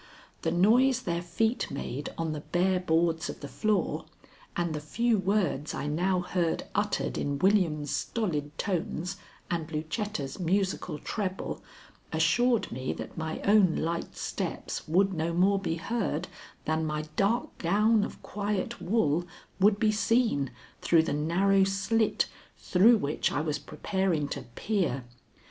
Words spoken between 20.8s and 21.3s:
through the